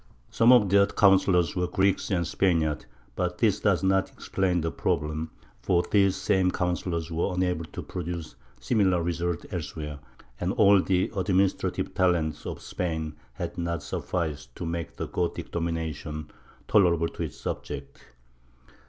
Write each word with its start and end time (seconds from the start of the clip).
Some 0.31 0.51
of 0.51 0.67
their 0.69 0.87
counsellors 0.87 1.55
were 1.55 1.67
Greeks 1.67 2.09
and 2.09 2.25
Spaniards, 2.25 2.87
but 3.15 3.37
this 3.37 3.59
does 3.59 3.83
not 3.83 4.09
explain 4.09 4.61
the 4.61 4.71
problem; 4.71 5.29
for 5.61 5.83
these 5.91 6.15
same 6.15 6.49
counsellors 6.49 7.11
were 7.11 7.31
unable 7.35 7.65
to 7.65 7.83
produce 7.83 8.35
similar 8.59 9.03
results 9.03 9.45
elsewhere, 9.51 9.99
and 10.39 10.53
all 10.53 10.81
the 10.81 11.11
administrative 11.15 11.93
talent 11.93 12.47
of 12.47 12.63
Spain 12.63 13.15
had 13.33 13.59
not 13.59 13.83
sufficed 13.83 14.55
to 14.55 14.65
make 14.65 14.95
the 14.95 15.07
Gothic 15.07 15.51
domination 15.51 16.31
tolerable 16.67 17.09
to 17.09 17.21
its 17.21 17.37
subjects. 17.37 18.01